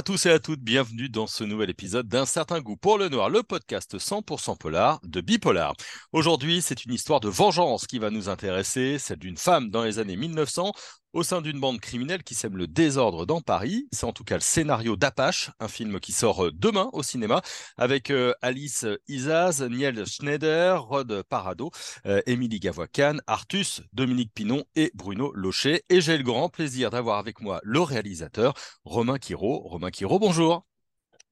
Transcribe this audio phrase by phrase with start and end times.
[0.00, 3.10] à tous et à toutes, bienvenue dans ce nouvel épisode d'un certain goût pour le
[3.10, 5.74] noir, le podcast 100% polar de Bipolar.
[6.14, 9.98] Aujourd'hui, c'est une histoire de vengeance qui va nous intéresser, celle d'une femme dans les
[9.98, 10.72] années 1900
[11.12, 13.88] au sein d'une bande criminelle qui sème le désordre dans Paris.
[13.92, 17.42] C'est en tout cas le scénario d'Apache, un film qui sort euh, demain au cinéma
[17.76, 21.70] avec euh, Alice Isaz, Niel Schneider, Rod Parado,
[22.06, 25.82] euh, Émilie Gavoican, Artus, Dominique Pinon et Bruno Locher.
[25.88, 29.60] Et j'ai le grand plaisir d'avoir avec moi le réalisateur Romain Quiro.
[29.68, 30.69] Romain Quiro, bonjour.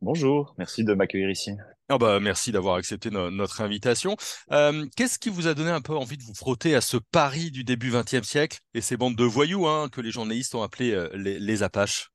[0.00, 1.50] Bonjour, merci de m'accueillir ici.
[1.88, 4.16] Ah bah, merci d'avoir accepté notre invitation.
[4.52, 7.50] Euh, qu'est-ce qui vous a donné un peu envie de vous frotter à ce Paris
[7.50, 10.92] du début XXe siècle et ces bandes de voyous hein, que les journalistes ont appelés
[10.92, 12.12] euh, les, Apaches?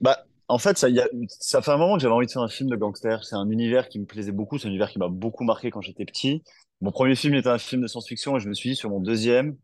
[0.00, 2.42] Bah, En fait, ça, y a, ça fait un moment que j'avais envie de faire
[2.42, 3.22] un film de gangster.
[3.24, 5.82] C'est un univers qui me plaisait beaucoup, c'est un univers qui m'a beaucoup marqué quand
[5.82, 6.42] j'étais petit.
[6.80, 9.00] Mon premier film était un film de science-fiction et je me suis dit sur mon
[9.00, 9.58] deuxième,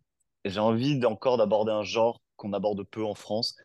[0.45, 3.57] j'ai envie encore d'aborder un genre qu'on aborde peu en France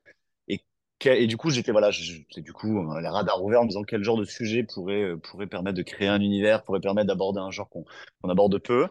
[1.05, 4.03] et du coup, j'étais voilà, du coup euh, les radars ouverts en me disant quel
[4.03, 7.51] genre de sujet pourrait euh, pourrait permettre de créer un univers, pourrait permettre d'aborder un
[7.51, 7.85] genre qu'on
[8.29, 8.87] aborde peu.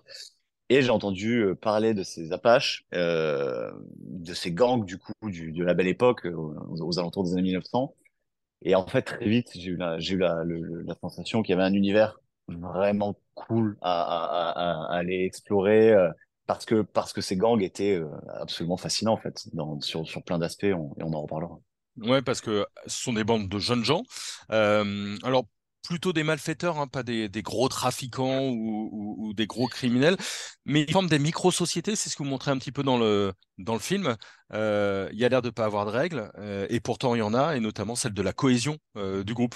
[0.68, 5.52] Et j'ai entendu euh, parler de ces Apaches, euh, de ces gangs du coup du,
[5.52, 7.94] de la belle époque aux, alentours des années 1900.
[8.62, 11.58] Et en fait, très vite, j'ai eu la j'ai eu la, la sensation qu'il y
[11.58, 15.94] avait un univers vraiment cool à, à, à, à aller explorer.
[16.46, 18.00] parce que parce que ces gangs étaient
[18.40, 21.60] absolument fascinants en fait dans, sur, sur plein d'aspects et on en reparlera.
[21.98, 24.02] Ouais, parce que ce sont des bandes de jeunes gens.
[24.50, 25.46] Euh, alors,
[25.82, 30.16] plutôt des malfaiteurs, hein, pas des, gros trafiquants ou, des gros criminels,
[30.64, 33.32] mais ils forment des micro-sociétés, c'est ce que vous montrez un petit peu dans le,
[33.58, 34.16] dans le film.
[34.52, 37.18] Euh, il y a l'air de ne pas avoir de règles, euh, et pourtant il
[37.18, 38.78] y en a, et notamment celle de la cohésion
[39.24, 39.54] du groupe.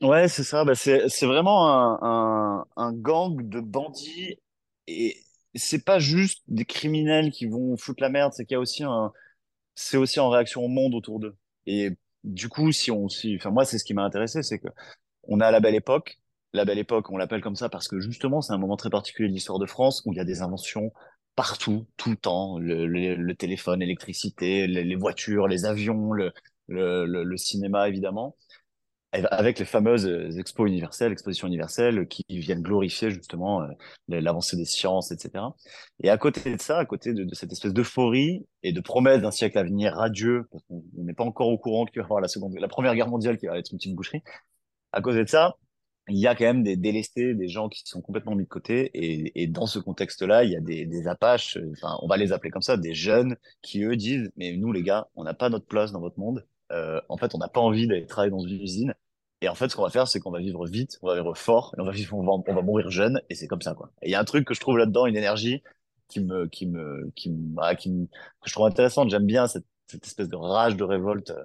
[0.00, 4.38] Ouais, c'est ça, bah, c'est vraiment un, un, gang de bandits,
[4.86, 5.16] et
[5.54, 8.84] c'est pas juste des criminels qui vont foutre la merde, c'est qu'il y a aussi
[8.84, 9.12] un
[9.76, 11.36] c'est aussi en réaction au monde autour d'eux.
[11.66, 11.90] Et
[12.24, 14.68] du coup, si on, si, enfin moi, c'est ce qui m'a intéressé, c'est que
[15.24, 16.20] on a la belle époque.
[16.52, 19.28] La belle époque, on l'appelle comme ça parce que justement, c'est un moment très particulier
[19.28, 20.92] de l'histoire de France où il y a des inventions
[21.36, 22.58] partout, tout le temps.
[22.58, 26.32] Le, téléphone, l'électricité, les, voitures, les avions, le,
[26.68, 28.36] le cinéma, évidemment
[29.12, 33.68] avec les fameuses euh, expos universelles, expositions universelles qui viennent glorifier justement euh,
[34.08, 35.44] l'avancée des sciences, etc.
[36.02, 39.30] Et à côté de ça, à côté de, cette espèce d'euphorie et de promesse d'un
[39.30, 42.20] siècle à venir radieux, parce qu'on n'est pas encore au courant qu'il va y avoir
[42.20, 44.22] la seconde, la première guerre mondiale qui va être une petite boucherie.
[44.92, 45.56] À côté de ça,
[46.08, 48.90] il y a quand même des délestés, des gens qui sont complètement mis de côté.
[48.94, 52.50] Et, dans ce contexte-là, il y a des, des apaches, enfin, on va les appeler
[52.50, 55.66] comme ça, des jeunes qui, eux, disent, mais nous, les gars, on n'a pas notre
[55.66, 56.46] place dans votre monde.
[56.72, 58.94] Euh, en fait, on n'a pas envie d'aller travailler dans une usine.
[59.42, 61.36] Et en fait, ce qu'on va faire, c'est qu'on va vivre vite, on va vivre
[61.36, 63.92] fort, et on va vivre, on va, mourir jeune, et c'est comme ça, quoi.
[64.02, 65.62] Et il y a un truc que je trouve là-dedans, une énergie
[66.08, 69.10] qui me, qui me, qui me, ah, qui me que je trouve intéressante.
[69.10, 71.44] J'aime bien cette, cette, espèce de rage de révolte euh,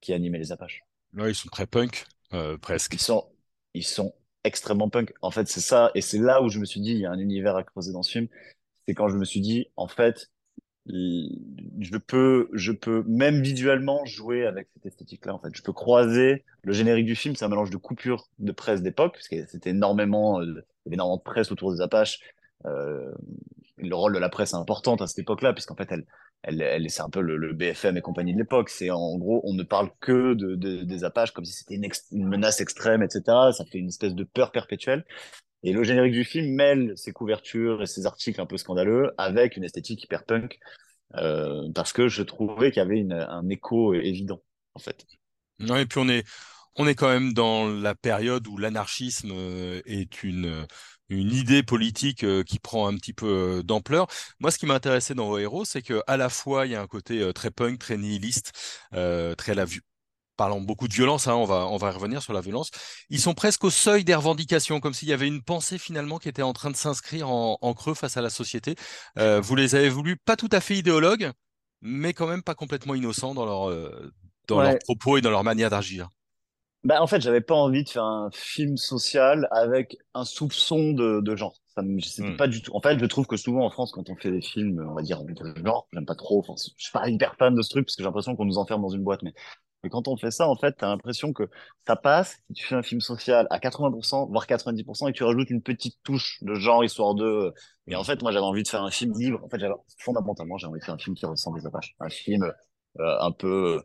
[0.00, 0.84] qui animait les Apaches.
[1.14, 2.94] Ouais, ils sont très punk, euh, presque.
[2.94, 3.26] Ils sont,
[3.74, 5.12] ils sont extrêmement punk.
[5.20, 7.10] En fait, c'est ça, et c'est là où je me suis dit, il y a
[7.10, 8.28] un univers à creuser dans ce film.
[8.86, 10.30] C'est quand je me suis dit, en fait,
[10.88, 15.34] je peux, je peux même visuellement jouer avec cette esthétique-là.
[15.34, 18.52] En fait, je peux croiser le générique du film, c'est un mélange de coupures de
[18.52, 22.20] presse d'époque, parce que c'était énormément, euh, énormément de presse autour des Apaches.
[22.64, 23.12] Euh,
[23.76, 26.04] le rôle de la presse est important à cette époque-là, puisqu'en fait, elle,
[26.42, 28.70] elle, elle c'est un peu le, BFM et compagnie de l'époque.
[28.70, 32.26] C'est en gros, on ne parle que de, des Apaches comme si c'était une, une,
[32.26, 33.22] menace extrême, etc.
[33.52, 35.04] Ça fait une espèce de peur perpétuelle.
[35.62, 39.56] Et le générique du film mêle ses couvertures et ses articles un peu scandaleux avec
[39.56, 40.58] une esthétique hyper punk,
[41.16, 44.42] euh, parce que je trouvais qu'il y avait un écho évident,
[44.74, 45.06] en fait.
[45.58, 46.24] Non, et puis on est,
[46.76, 50.66] on est quand même dans la période où l'anarchisme euh, est une,
[51.08, 54.06] une idée politique euh, qui prend un petit peu d'ampleur.
[54.38, 56.86] Moi, ce qui m'a intéressé dans héros, c'est qu'à la fois, il y a un
[56.86, 58.52] côté très punk, très nihiliste,
[58.92, 59.82] très à la vue
[60.38, 62.70] parlant beaucoup de violence, hein, on, va, on va revenir sur la violence,
[63.10, 66.30] ils sont presque au seuil des revendications, comme s'il y avait une pensée finalement qui
[66.30, 68.76] était en train de s'inscrire en, creux face à la société.
[69.18, 71.32] Euh, vous les avez voulu pas tout à fait idéologues,
[71.82, 74.12] mais quand même pas complètement innocents dans, leur, euh,
[74.46, 76.08] dans leurs propos et dans leur manière d'agir.
[76.84, 81.20] Bah, en fait, j'avais pas envie de faire un film social avec un soupçon de,
[81.20, 81.56] de genre.
[81.74, 82.36] Ça me, hmm.
[82.36, 82.74] pas du tout.
[82.74, 85.02] En fait, je trouve que souvent en France, quand on fait des films, on va
[85.02, 85.34] dire de
[85.64, 86.38] genre, j'aime pas trop.
[86.38, 88.58] Enfin, je suis pas hyper fan de ce truc parce que j'ai l'impression qu'on nous
[88.58, 89.22] enferme dans une boîte.
[89.22, 89.34] Mais
[89.84, 91.48] et quand on fait ça, en fait, tu as l'impression que
[91.86, 95.62] ça passe, tu fais un film social à 80%, voire 90%, et tu rajoutes une
[95.62, 97.54] petite touche de genre, histoire de...
[97.86, 99.40] Et en fait, moi, j'avais envie de faire un film libre.
[99.44, 99.60] En fait,
[99.98, 101.94] fondamentalement, j'ai envie de faire un film qui ressemble des Apaches.
[102.00, 102.52] Un film
[102.98, 103.82] euh, un peu...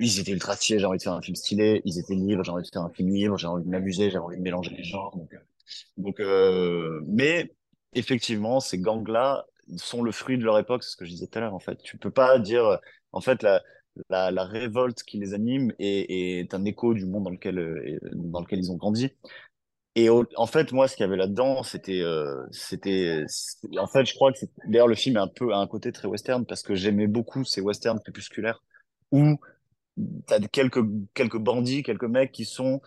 [0.00, 1.80] Ils étaient ultra stylés, j'ai envie de faire un film stylé.
[1.84, 3.38] Ils étaient libres, j'ai envie de faire un film libre.
[3.38, 5.16] J'ai envie de m'amuser, j'ai envie de mélanger les genres.
[5.16, 5.36] Euh,
[5.96, 7.00] donc euh...
[7.06, 7.52] mais
[7.94, 9.46] effectivement, ces gangs-là
[9.76, 11.58] sont le fruit de leur époque, c'est ce que je disais tout à l'heure, en
[11.60, 11.80] fait.
[11.82, 12.78] Tu peux pas dire...
[13.12, 13.62] En fait, la
[14.10, 17.98] la, la révolte qui les anime est, est un écho du monde dans lequel, euh,
[18.12, 19.10] dans lequel ils ont grandi.
[19.94, 23.24] Et en fait, moi, ce qu'il y avait là-dedans, c'était, euh, c'était,
[23.76, 26.06] en fait, je crois que d'ailleurs, le film est un peu, a un côté très
[26.06, 28.62] western parce que j'aimais beaucoup ces westerns crépusculaires
[29.10, 29.40] où
[30.26, 30.84] t'as quelques,
[31.14, 32.80] quelques bandits, quelques mecs qui sont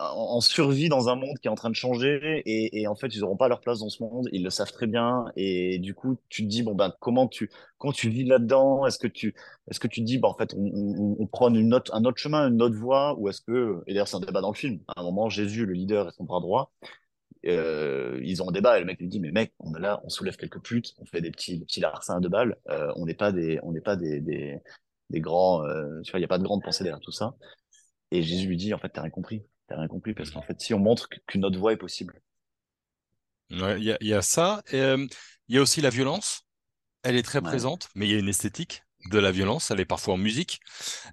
[0.00, 3.20] en survie dans un monde qui est en train de changer et, en fait ils
[3.20, 6.16] n'auront pas leur place dans ce monde ils le savent très bien et du coup
[6.28, 9.34] tu te dis bon ben comment tu quand tu vis là-dedans est-ce que tu
[9.70, 12.48] est-ce que tu te dis bah en fait on, prend une autre un autre chemin
[12.48, 14.80] une autre voie ou est-ce que et d'ailleurs c'est un débat dans le film.
[14.88, 16.72] À un moment Jésus le leader et son bras droit.
[17.46, 20.00] Euh, ils ont un débat et le mec lui dit mais mec on est là
[20.04, 22.56] on soulève quelques putes on fait des petits petits larcins deux balles.
[22.70, 26.22] Euh, on n'est pas des on n'est pas des des, grands euh, tu vois il
[26.22, 27.34] y a pas de grande pensée derrière tout ça.
[28.10, 29.44] Et Jésus lui dit, en fait, t'as rien compris.
[29.70, 32.20] T'as rien compris parce qu'en fait, si on montre qu'une autre voie est possible.
[33.50, 34.62] Ouais, Il y a, il y a ça.
[34.74, 35.06] Euh,
[35.48, 36.42] il y a aussi la violence.
[37.04, 37.40] Elle est très Ouais.
[37.42, 39.70] présente, mais il y a une esthétique de la violence.
[39.70, 40.60] Elle est parfois en musique.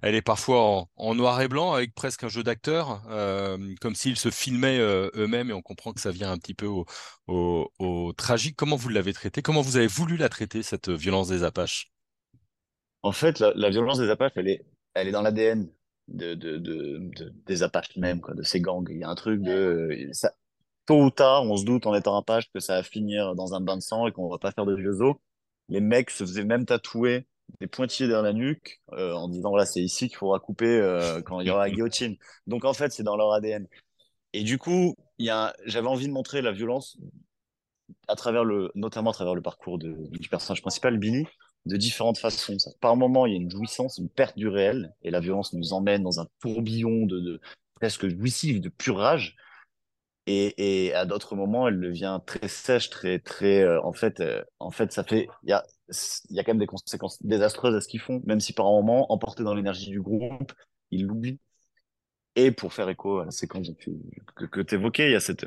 [0.02, 3.94] Elle est parfois en, en noir et blanc avec presque un jeu d'acteurs, euh, comme
[3.96, 6.86] s'ils se filmaient euh, eux-mêmes et on comprend que ça vient un petit peu au,
[7.28, 8.56] au, au tragique.
[8.56, 9.42] Comment vous l'avez traité?
[9.42, 11.92] Comment vous avez voulu la traiter, cette violence des Apaches?
[13.02, 14.64] En fait, la, la violence des Apaches, elle est,
[14.94, 15.68] elle est dans l'ADN
[16.08, 18.86] de, de, de, de- des Apaches même, quoi, de ces gangs.
[18.90, 20.32] Il y a un truc de, ça,
[20.86, 23.60] tôt ou tard, on se doute en étant Apache que ça va finir dans un
[23.60, 25.16] bain de sang et qu'on va pas faire de vieux os.
[25.68, 27.26] Les mecs se faisaient même tatouer
[27.60, 31.22] des pointillés derrière la nuque euh, en disant, voilà, c'est ici qu'il faudra couper euh,
[31.22, 32.16] quand il y aura la guillotine.
[32.46, 33.66] Donc en fait, c'est dans leur ADN.
[34.34, 34.94] Et du coup,
[35.66, 36.98] j'avais envie de montrer la violence
[38.08, 41.26] à travers le, notamment à travers le parcours de, du personnage principal, Billy,
[41.66, 42.56] de différentes façons.
[42.80, 45.72] Par moment, il y a une jouissance, une perte du réel, et la violence nous
[45.72, 47.40] emmène dans un tourbillon de,
[47.74, 49.36] presque jouissif, de pure rage.
[50.26, 53.62] Et, à d'autres moments, elle devient très sèche, très, très.
[53.62, 55.26] euh, en fait, euh, en fait, ça fait.
[55.42, 55.64] Il y a,
[56.28, 58.72] y a quand même des conséquences désastreuses à ce qu'ils font, même si par un
[58.72, 60.52] moment, emportés dans l'énergie du groupe,
[60.90, 61.40] ils l'oublient.
[62.36, 63.68] Et pour faire écho à la séquence
[64.36, 65.46] que, tu évoquais, il y a cette,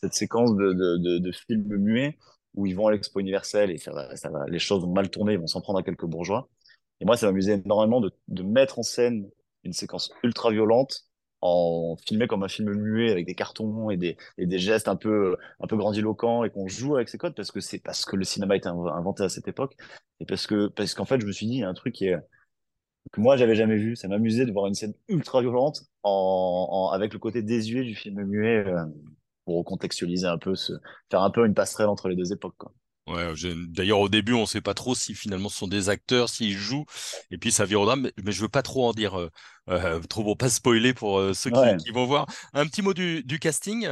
[0.00, 2.16] cette séquence de, de, de, films muets
[2.54, 5.10] où ils vont à l'Expo universelle et ça va, ça va, les choses vont mal
[5.10, 6.48] tourner, ils vont s'en prendre à quelques bourgeois.
[7.00, 9.28] Et moi, ça m'amusait énormément de, de mettre en scène
[9.64, 11.04] une séquence ultra violente
[11.42, 14.96] en filmé comme un film muet avec des cartons et des, et des gestes un
[14.96, 18.16] peu, un peu grandiloquents et qu'on joue avec ces codes parce que c'est parce que
[18.16, 19.74] le cinéma été inventé à cette époque
[20.20, 21.94] et parce que, parce qu'en fait, je me suis dit, il y a un truc
[21.94, 22.16] qui est,
[23.12, 23.96] que moi j'avais jamais vu.
[23.96, 27.94] Ça m'amusait de voir une scène ultra violente en, en- avec le côté désuet du
[27.94, 28.84] film muet euh,
[29.44, 30.72] pour contextualiser un peu, ce,
[31.10, 32.72] faire un peu une passerelle entre les deux époques, quoi.
[33.06, 33.32] Ouais,
[33.68, 36.56] d'ailleurs, au début, on ne sait pas trop si finalement ce sont des acteurs, s'ils
[36.56, 36.84] jouent,
[37.32, 39.28] et puis ça vire au drame, mais, mais je veux pas trop en dire euh,
[39.68, 41.76] euh, trop pour pas spoiler pour euh, ceux qui, Ouais.
[41.76, 42.26] qui vont voir.
[42.52, 43.88] Un petit mot du, du casting.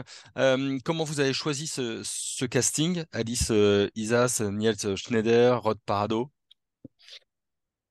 [0.84, 3.02] Comment vous avez choisi ce, ce casting?
[3.12, 3.52] Alice
[3.96, 6.30] Isas, Niels Schneider, Rod Parado?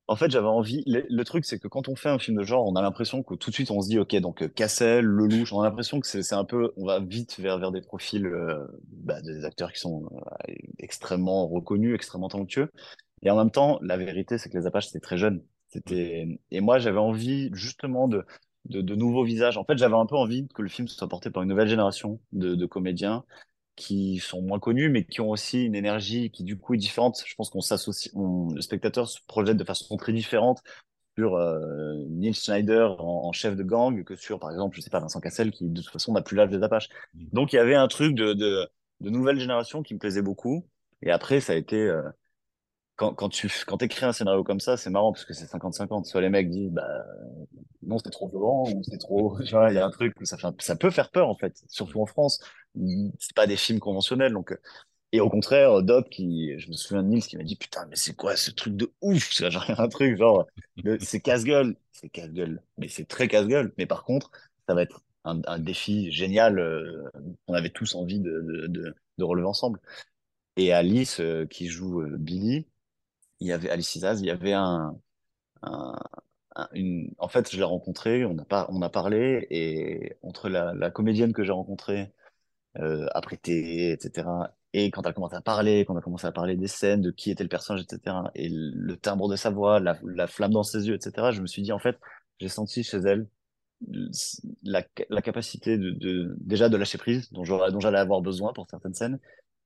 [0.08, 0.82] En fait, j'avais envie.
[0.86, 3.34] Le, truc, c'est que quand on fait un film de genre, on a l'impression que
[3.34, 6.06] tout de suite on se dit, ok, donc euh, Cassel, Lelouch, on a l'impression que
[6.06, 9.70] c'est c'est un peu, on va vite vers vers des profils, euh, bah, des acteurs
[9.70, 10.06] qui sont
[10.48, 12.72] euh, extrêmement reconnus, extrêmement talentueux.
[13.22, 15.42] Et en même temps, la vérité, c'est que les Apaches, c'était très jeune.
[15.68, 18.24] C'était, et moi, j'avais envie, justement, de,
[18.66, 19.58] de, de nouveaux visages.
[19.58, 22.20] En fait, j'avais un peu envie que le film soit porté par une nouvelle génération
[22.32, 23.24] de, de comédiens
[23.78, 27.22] qui sont moins connus, mais qui ont aussi une énergie qui, du coup, est différente.
[27.24, 30.62] Je pense qu'on s'associe, le spectateur se projette de façon très différente
[31.16, 34.90] sur euh, Neil Schneider en, en chef de gang que sur, par exemple, je sais
[34.90, 36.88] pas, Vincent Cassel, qui, de toute façon, n'a plus l'âge des Apaches.
[37.14, 38.68] Donc, il y avait un truc de, de,
[39.00, 40.66] de nouvelle génération qui me plaisait beaucoup.
[41.02, 42.02] Et après, ça a été, euh,
[42.98, 46.06] quand, quand tu quand écris un scénario comme ça, c'est marrant parce que c'est 50-50.
[46.06, 47.04] Soit les mecs disent, bah,
[47.82, 50.48] non, c'est trop violent, ou c'est trop, il y a un truc où ça fait,
[50.60, 52.40] ça peut faire peur, en fait, surtout en France.
[53.18, 54.60] C'est pas des films conventionnels, donc, euh,
[55.12, 57.96] et au contraire, Doc, qui, je me souviens de Nils qui m'a dit, putain, mais
[57.96, 59.32] c'est quoi ce truc de ouf?
[59.32, 60.46] C'est genre un truc, genre,
[61.00, 63.72] c'est casse-gueule, c'est casse-gueule, mais c'est très casse-gueule.
[63.78, 64.30] Mais par contre,
[64.68, 67.10] ça va être un, un défi génial, euh,
[67.46, 69.80] qu'on avait tous envie de, de, de, de relever ensemble.
[70.56, 72.66] Et Alice, euh, qui joue euh, Billy,
[73.40, 74.96] il y avait Alice Isaz, il y avait un,
[75.62, 75.96] un-
[76.56, 80.48] un- une, en fait, je l'ai rencontrée, on a pas, on a parlé, et entre
[80.48, 82.12] la, la comédienne que j'ai rencontrée,
[82.78, 86.26] euh, après T, etc., et quand elle a commencé à parler, quand on a commencé
[86.26, 89.50] à parler des scènes, de qui était le personnage, etc., et le timbre de sa
[89.50, 91.98] voix, la, la flamme dans ses yeux, etc., je me suis dit, en fait,
[92.40, 93.28] j'ai senti chez elle
[94.64, 98.94] la, la capacité de, de, déjà de lâcher prise, dont j'allais avoir besoin pour certaines
[98.94, 99.18] scènes,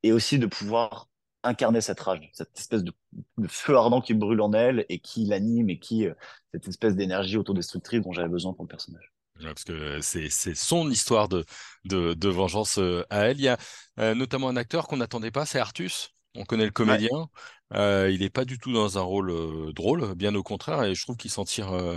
[0.02, 1.08] et aussi de pouvoir
[1.44, 2.92] incarner cette rage, cette espèce de,
[3.38, 6.14] de feu ardent qui brûle en elle et qui l'anime et qui, euh,
[6.52, 9.12] cette espèce d'énergie autodestructrice dont j'avais besoin pour le personnage.
[9.40, 11.44] Ouais, Parce que c'est c'est son histoire de,
[11.84, 13.38] de, de vengeance euh, à elle.
[13.38, 13.58] Il y a
[13.98, 16.10] euh, notamment un acteur qu'on n'attendait pas, c'est Artus.
[16.34, 17.28] On connaît le Ouais, comédien.
[17.74, 20.94] Euh, il n'est pas du tout dans un rôle euh, drôle, bien au contraire, et
[20.94, 21.96] je trouve qu'il s'en tire, euh,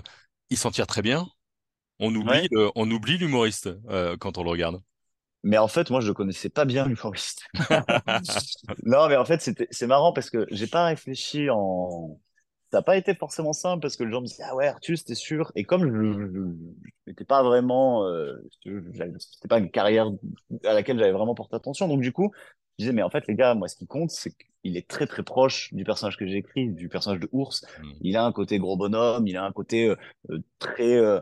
[0.49, 1.27] il s'en tire très bien.
[1.99, 2.49] On oublie, ouais.
[2.75, 4.81] on oublie l'humoriste euh, quand on le regarde.
[5.45, 7.43] Mais en fait, moi, je le connaissais pas bien, l'humoriste.
[8.83, 12.19] Non, mais en fait, c'était, c'est marrant parce que j'ai pas réfléchi en.
[12.71, 14.97] Ça n'a pas été forcément simple parce que le gens me disaient Ah ouais, Arthus,
[15.05, 15.51] t'es sûr?
[15.55, 16.49] Et comme je
[17.07, 18.07] n'étais pas vraiment.
[18.07, 20.09] Euh, c'était pas une carrière
[20.65, 21.87] à laquelle j'avais vraiment porté attention.
[21.87, 22.31] Donc, du coup,
[22.79, 24.31] je disais Mais en fait, les gars, moi, ce qui compte, c'est
[24.63, 27.63] qu'il est très, très proche du personnage que j'ai écrit, du personnage de Ours.
[27.77, 27.91] Mm.
[28.01, 29.95] Il a un côté gros bonhomme, il a un côté euh,
[30.31, 30.95] euh, très.
[30.95, 31.19] euh,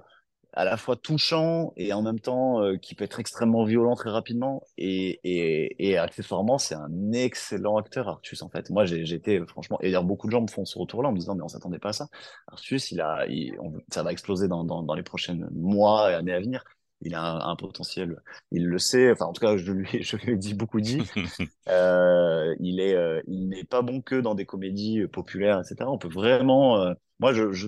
[0.53, 4.09] à la fois touchant et en même temps euh, qui peut être extrêmement violent très
[4.09, 4.63] rapidement.
[4.77, 8.69] Et, et, et accessoirement, c'est un excellent acteur, Artus, en fait.
[8.69, 11.35] Moi, été, franchement, et d'ailleurs, beaucoup de gens me font ce retour-là en me disant,
[11.35, 12.07] mais on s'attendait pas à ça.
[12.47, 16.15] Artus, il a, il- on- ça va exploser dans, dans, dans les prochains mois et
[16.15, 16.63] années à venir.
[17.01, 20.15] Il a un, un potentiel, il le sait, enfin, en tout cas, je lui, je
[20.17, 21.01] lui ai dit beaucoup dit.
[21.69, 25.89] Euh, il est, euh, il n'est pas bon que dans des comédies euh, populaires, etc.
[25.89, 27.67] On peut vraiment, euh, moi, je, je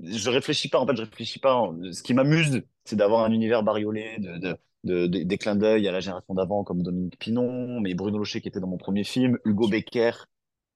[0.00, 1.70] je réfléchis pas, en fait, je réfléchis pas.
[1.92, 5.88] Ce qui m'amuse, c'est d'avoir un univers bariolé, de, de, de- de- des clins d'œil
[5.88, 9.04] à la génération d'avant, comme Dominique Pinon, mais Bruno Locher qui était dans mon premier
[9.04, 10.12] film, Hugo Becker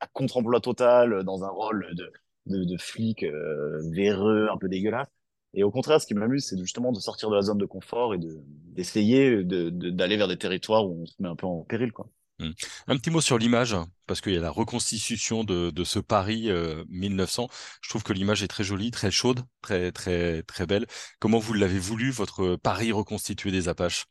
[0.01, 2.11] à contre-emploi total, dans un rôle de,
[2.47, 5.09] de, de flic euh, véreux, un peu dégueulasse.
[5.55, 8.15] Et au contraire, ce qui m'amuse, c'est justement de sortir de la zone de confort
[8.15, 11.47] et de, d'essayer de, de- d'aller vers des territoires où on se met un peu
[11.47, 12.09] en péril, quoi.
[12.41, 12.53] Mm.
[12.89, 16.51] Un petit mot sur l'image, parce qu'il y a la reconstitution de, de ce Paris
[16.51, 17.49] euh, 1900.
[17.83, 20.87] Je trouve que l'image est très jolie, très chaude, très très très belle.
[21.19, 24.07] Comment vous l'avez voulu, votre Paris reconstitué des Apaches?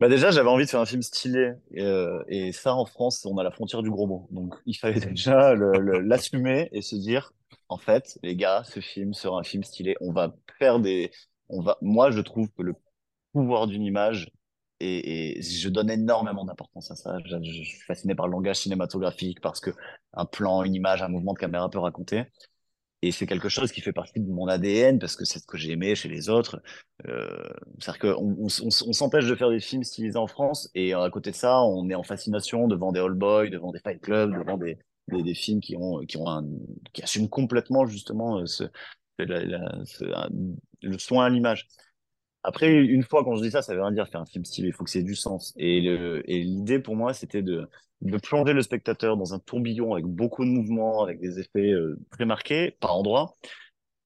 [0.00, 1.52] Bah déjà, j'avais envie de faire un film stylé.
[1.70, 4.28] Et, euh, et ça, en France, on a la frontière du gros mot.
[4.30, 7.32] Donc, il fallait déjà l'assumer et se dire,
[7.68, 9.96] en fait, les gars, ce film sera un film stylé.
[10.00, 11.10] On va faire des...
[11.48, 11.78] On va...
[11.80, 12.74] Moi, je trouve que le
[13.32, 14.30] pouvoir d'une image,
[14.80, 17.18] et, je donne énormément d'importance à ça.
[17.24, 19.70] Je, suis fasciné par le langage cinématographique, parce que
[20.12, 22.24] un plan, une image, un mouvement de caméra peut raconter.
[23.02, 25.58] Et c'est quelque chose qui fait partie de mon ADN parce que c'est ce que
[25.58, 26.62] j'ai aimé chez les autres.
[27.06, 27.28] Euh,
[27.78, 31.30] c'est-à-dire qu'on on, s'empêche de faire des films stylisés en France et euh, à côté
[31.30, 34.56] de ça, on est en fascination devant des Old Boy, devant des Fight Club, devant
[34.56, 34.78] des,
[35.08, 36.26] des, films qui ont, qui ont
[36.94, 38.64] qui assument complètement justement euh, ce,
[39.18, 41.68] le soin à l'image.
[42.44, 44.68] Après, une fois, quand je dis ça, ça veut rien dire faire un film stylé.
[44.68, 45.54] Il faut que c'est du sens.
[45.56, 47.68] Et le, et l'idée pour moi, c'était de,
[48.02, 51.98] de plonger le spectateur dans un tourbillon avec beaucoup de mouvements, avec des effets euh,
[52.10, 53.34] très marqués par endroits,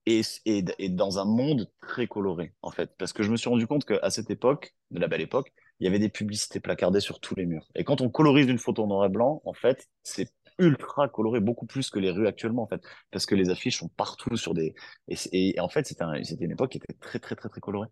[0.07, 2.93] et, et, dans un monde très coloré, en fait.
[2.97, 5.85] Parce que je me suis rendu compte qu'à cette époque, de la belle époque, il
[5.85, 7.69] y avait des publicités placardées sur tous les murs.
[7.75, 11.41] Et quand on colorise une photo en noir et blanc, en fait, c'est ultra coloré,
[11.41, 12.83] beaucoup plus que les rues actuellement, en fait.
[13.11, 14.75] Parce que les affiches sont partout sur des...
[15.09, 17.89] Et, en fait, c'était un, une époque qui était très, très, très, très colorée.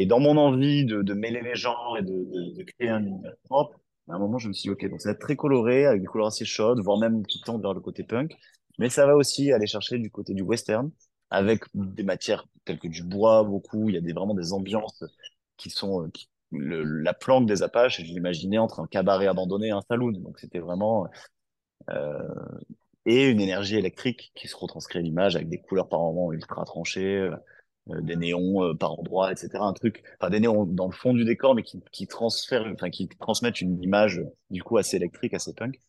[0.00, 3.78] Et dans mon envie de, mêler les genres et de, créer un univers propre,
[4.08, 6.00] à un moment, je me suis dit, OK, donc ça va être très coloré, avec
[6.00, 8.34] des couleurs assez chaudes, voire même qui tendent vers le côté punk.
[8.78, 10.90] Mais ça va aussi aller chercher du côté du western,
[11.28, 13.90] avec des matières telles que du bois, beaucoup.
[13.90, 15.04] Il y a des, vraiment des ambiances
[15.58, 16.04] qui sont...
[16.04, 16.10] euh,
[16.52, 20.12] la planque des Apaches, je l'imaginais entre un cabaret abandonné et un saloon.
[20.12, 21.08] Donc c'était vraiment...
[21.90, 22.26] euh,
[23.04, 26.64] et une énergie électrique qui se retranscrit à l'image avec des couleurs par moments ultra
[26.64, 27.28] tranchées,
[28.02, 29.66] des néons euh, par endroits, etc.
[29.66, 33.08] Un truc, enfin des néons dans le fond du décor, mais qui, qui enfin qui
[33.08, 35.80] transmettent une image euh, du coup assez électrique, assez punk.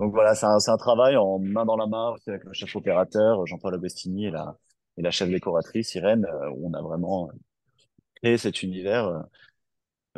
[0.00, 2.74] Donc voilà, c'est un, un travail en main dans la main aussi avec le chef
[2.76, 4.58] opérateur Jean-Paul Agostini et la,
[4.98, 7.30] et la chef décoratrice Irène, euh, où on a vraiment
[8.22, 9.06] créé cet univers.
[9.08, 9.20] euh,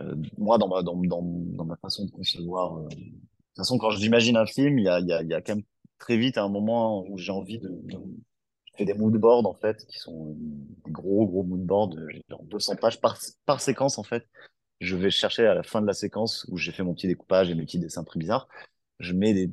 [0.00, 3.78] euh, moi, dans ma, dans, dans, dans ma façon de concevoir, euh, de toute façon,
[3.78, 5.64] quand j'imagine un film, il y a, y a, quand même
[5.98, 7.70] très vite un moment où j'ai envie de
[8.76, 10.36] fais des mood boards en fait, qui sont
[10.84, 14.26] des gros gros mood boards, euh, genre 200 pages par, par séquence en fait.
[14.80, 17.50] Je vais chercher à la fin de la séquence où j'ai fait mon petit découpage
[17.50, 18.48] et mes petits dessins très bizarres.
[19.00, 19.48] Je mets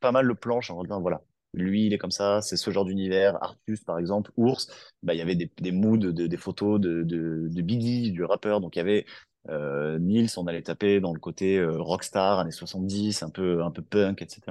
[0.00, 1.22] pas mal de planches en disant voilà,
[1.54, 3.42] lui il est comme ça, c'est ce genre d'univers.
[3.42, 4.68] Artus par exemple, Ours,
[5.02, 8.60] bah il y avait des, moods, de, des photos de, de, de Biggie, du rappeur.
[8.60, 9.06] Donc il y avait
[9.48, 13.70] euh, Nils, on allait taper dans le côté euh, rockstar, années 70, un peu un
[13.70, 14.42] peu punk, etc.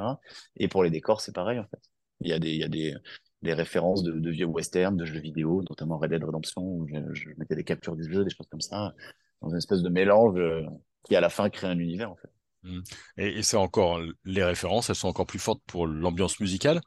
[0.55, 1.81] Et pour les décors c'est pareil en fait.
[2.21, 2.95] Il y a des il y a des
[3.43, 7.55] des références de, vieux westerns, de jeux vidéo, notamment Red Dead Redemption, où je, mettais
[7.55, 8.93] des captures du jeu, des choses comme ça,
[9.41, 10.63] dans une espèce de mélange euh,
[11.03, 12.29] qui, à la fin, crée un univers, en fait.
[12.63, 12.79] Mm.
[13.17, 16.79] Et, c'est encore, les références, elles sont encore plus fortes pour l'ambiance musicale,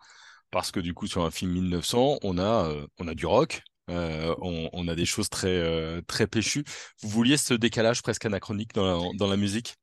[0.51, 3.63] parce que du coup, sur un film 1900, on a, euh, on a du rock,
[3.91, 6.65] euh, on, a des choses très, très péchues.
[7.03, 9.77] Vous vouliez ce décalage presque anachronique dans la musique?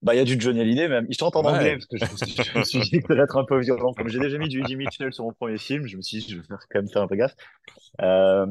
[0.00, 1.06] Bah, il y a du Johnny Hallyday, même.
[1.08, 1.78] Il chante en anglais, Ouais.
[1.78, 3.60] parce que je me suis, je me suis dit que ça allait être un peu
[3.60, 3.92] violent.
[3.94, 6.30] Comme j'ai déjà mis du Eddie Mitchell sur mon premier film, je me suis dit,
[6.30, 7.34] je vais faire, quand même faire un peu gaffe.
[8.02, 8.46] Euh,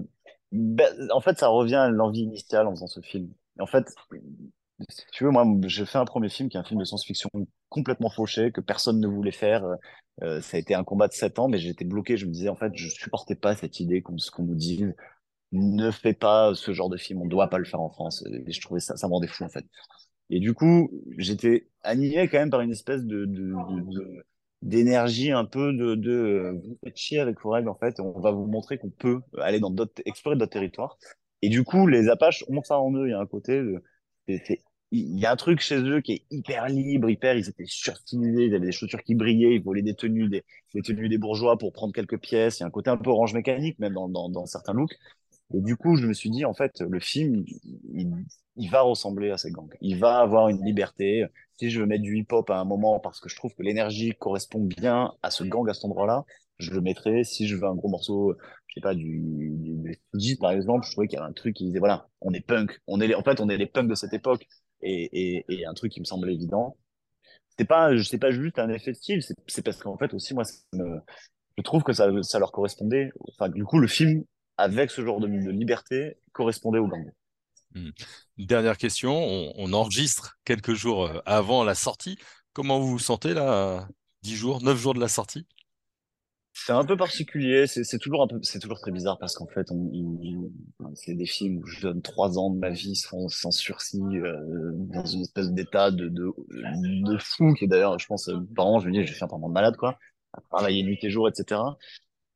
[0.51, 3.29] ben, en fait, ça revient à l'envie initiale en faisant ce film.
[3.59, 3.87] En fait,
[4.89, 7.29] si tu veux, moi, j'ai fait un premier film qui est un film de science-fiction
[7.69, 9.65] complètement fauché, que personne ne voulait faire.
[10.23, 12.17] Euh, ça a été un combat de sept ans, mais j'étais bloqué.
[12.17, 14.93] Je me disais, en fait, je supportais pas cette idée qu'on qu'on nous dise,
[15.53, 18.23] ne fais pas ce genre de film, on doit pas le faire en France.
[18.45, 19.65] Et je trouvais ça, ça me rendait fou, en fait.
[20.29, 23.25] Et du coup, j'étais animé quand même par une espèce de,
[24.61, 28.31] d'énergie un peu de, de euh, vous faites chier avec Forel, en fait, on va
[28.31, 30.97] vous montrer qu'on peut aller dans d'autres, explorer d'autres territoires.
[31.41, 33.07] Et du coup, les Apaches ont ça en eux.
[33.07, 33.61] Il y a un côté,
[34.27, 38.45] il y a un truc chez eux qui est hyper libre, hyper, ils étaient surstylisés,
[38.45, 40.43] ils avaient des chaussures qui brillaient, ils volaient des tenues, des,
[40.73, 42.59] des tenues des bourgeois pour prendre quelques pièces.
[42.59, 44.95] Il y a un côté un peu orange mécanique, même dans, dans, dans certains looks.
[45.53, 47.43] Et du coup, je me suis dit, en fait, le film,
[47.93, 48.11] il,
[48.57, 49.69] il va ressembler à ces gangs.
[49.81, 51.25] Il va avoir une liberté.
[51.57, 54.13] Si je veux mettre du hip-hop à un moment parce que je trouve que l'énergie
[54.19, 56.25] correspond bien à ce gang à cet endroit-là,
[56.59, 57.23] je le mettrai.
[57.23, 58.35] Si je veux un gros morceau,
[58.67, 59.21] je sais pas, du,
[59.57, 62.33] du, du par exemple, je trouvais qu'il y avait un truc qui disait, voilà, on
[62.33, 62.79] est punk.
[62.87, 64.47] On est les- en fait, on est les punks de cette époque.
[64.81, 66.77] Et, et, et un truc qui me semblait évident.
[67.57, 70.43] C'est pas, c'est pas juste un effet de style, c'est parce qu'en fait aussi, moi,
[70.73, 73.11] je trouve que ça, ça leur correspondait.
[73.29, 74.23] Enfin, du coup, le film,
[74.57, 77.05] avec ce genre de, de liberté, correspondait au gang.
[77.75, 77.89] Hmm.
[78.37, 82.17] Dernière question, on, enregistre quelques jours euh, avant la sortie.
[82.53, 83.87] Comment vous vous sentez là, à
[84.23, 85.45] 10 jours, 9 jours de la sortie?
[86.59, 88.27] C'est un peu particulier, c'est toujours
[88.59, 89.67] toujours très bizarre parce qu'en fait,
[90.95, 94.71] c'est des films où je donne trois ans de ma vie sans, sans sursis, euh,
[94.73, 98.87] dans une espèce d'état de, de, fou qui d'ailleurs, je pense, euh, par an, je
[98.87, 99.99] me dis, je vais faire un de malade, quoi,
[100.33, 101.61] à travailler nuit et jour, etc.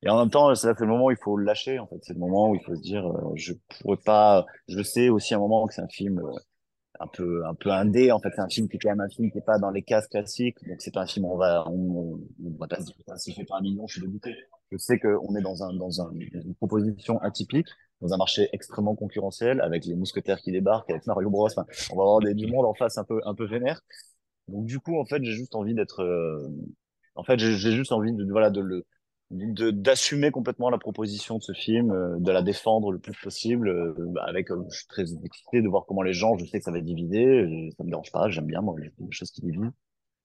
[0.04, 1.98] Et en même temps, c'est le moment où il faut lâcher, en fait.
[2.02, 5.34] C'est le moment où il faut se dire, euh, je pourrais pas, je sais aussi
[5.34, 6.32] à un moment que c'est un film euh,
[7.00, 8.30] un peu, un peu indé, en fait.
[8.36, 10.08] C'est un film qui est quand même un film qui est pas dans les cases
[10.08, 10.58] classiques.
[10.68, 13.32] Donc, c'est pas un film, on va, on, on va pas se dire, Ah, si
[13.32, 14.36] je fais pas un million, je suis dégoûté.
[14.72, 17.68] Je sais qu'on est dans un, dans un, une proposition atypique,
[18.02, 21.46] dans un marché extrêmement concurrentiel, avec les mousquetaires qui débarquent, avec Mario Bros.
[21.46, 23.82] Enfin, on va avoir du monde en face un peu, un peu vénère.
[24.48, 26.50] Donc, du coup, en fait, j'ai juste envie d'être, euh,
[27.16, 28.86] en fait, j'ai juste envie de, voilà, de le,
[29.32, 33.96] d'assumer complètement la proposition de ce film, euh, de la défendre le plus possible, euh,
[33.98, 36.66] bah, avec, euh, je suis très excité de voir comment les gens, je sais que
[36.66, 39.42] ça va diviser, euh, ça me dérange pas, j'aime bien, moi, les les choses qui
[39.42, 39.72] divisent.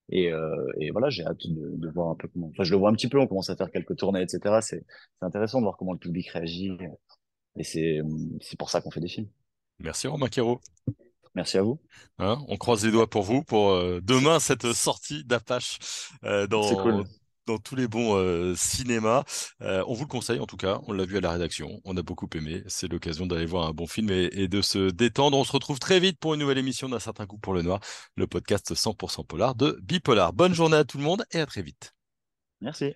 [0.08, 2.78] Et, euh, et voilà, j'ai hâte de, de voir un peu comment, enfin, je le
[2.78, 4.58] vois un petit peu, on commence à faire quelques tournées, etc.
[4.60, 4.84] C'est,
[5.18, 6.76] c'est intéressant de voir comment le public réagit.
[7.56, 8.00] Et c'est,
[8.40, 9.28] c'est pour ça qu'on fait des films.
[9.78, 10.60] Merci Romain Quero.
[11.34, 11.78] Merci à vous.
[12.18, 15.78] Hein, on croise les doigts pour vous pour euh, demain cette sortie d'Apache
[16.24, 17.04] euh, C'est dans, cool.
[17.46, 19.24] Dans tous les bons euh, cinémas.
[19.62, 21.96] Euh, on vous le conseille en tout cas, on l'a vu à la rédaction, on
[21.96, 22.62] a beaucoup aimé.
[22.66, 25.36] C'est l'occasion d'aller voir un bon film et, et de se détendre.
[25.38, 27.80] On se retrouve très vite pour une nouvelle émission d'un certain coup pour le noir,
[28.16, 30.32] le podcast 100% polar de Bipolar.
[30.32, 31.94] Bonne journée à tout le monde et à très vite.
[32.60, 32.94] Merci.